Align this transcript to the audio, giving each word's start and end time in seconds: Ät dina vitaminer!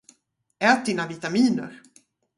Ät 0.61 0.85
dina 0.85 1.05
vitaminer! 1.09 1.71